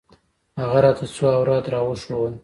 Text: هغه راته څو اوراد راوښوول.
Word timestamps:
هغه 0.61 0.79
راته 0.85 1.05
څو 1.15 1.23
اوراد 1.37 1.65
راوښوول. 1.73 2.33